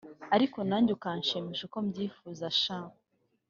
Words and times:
ariko 0.35 0.57
nanjye 0.67 0.91
ukanshimisha 0.93 1.61
uko 1.67 1.77
mbyifuza 1.85 2.47
sha” 2.61 2.77